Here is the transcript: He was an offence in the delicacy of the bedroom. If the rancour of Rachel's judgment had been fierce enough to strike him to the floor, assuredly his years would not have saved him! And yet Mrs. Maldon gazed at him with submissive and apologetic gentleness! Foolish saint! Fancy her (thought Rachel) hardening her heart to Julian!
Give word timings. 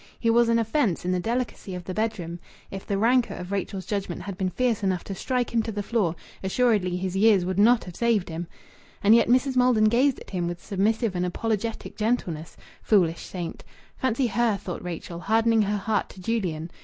He 0.19 0.31
was 0.31 0.49
an 0.49 0.57
offence 0.57 1.05
in 1.05 1.11
the 1.11 1.19
delicacy 1.19 1.75
of 1.75 1.83
the 1.83 1.93
bedroom. 1.93 2.39
If 2.71 2.87
the 2.87 2.97
rancour 2.97 3.35
of 3.37 3.51
Rachel's 3.51 3.85
judgment 3.85 4.23
had 4.23 4.35
been 4.35 4.49
fierce 4.49 4.81
enough 4.81 5.03
to 5.03 5.13
strike 5.13 5.53
him 5.53 5.61
to 5.61 5.71
the 5.71 5.83
floor, 5.83 6.15
assuredly 6.43 6.97
his 6.97 7.15
years 7.15 7.45
would 7.45 7.59
not 7.59 7.83
have 7.83 7.95
saved 7.95 8.27
him! 8.27 8.47
And 9.03 9.13
yet 9.13 9.27
Mrs. 9.27 9.55
Maldon 9.55 9.89
gazed 9.89 10.19
at 10.19 10.31
him 10.31 10.47
with 10.47 10.59
submissive 10.65 11.15
and 11.15 11.23
apologetic 11.23 11.95
gentleness! 11.95 12.57
Foolish 12.81 13.21
saint! 13.21 13.63
Fancy 13.95 14.25
her 14.25 14.57
(thought 14.57 14.83
Rachel) 14.83 15.19
hardening 15.19 15.61
her 15.61 15.77
heart 15.77 16.09
to 16.09 16.19
Julian! 16.19 16.71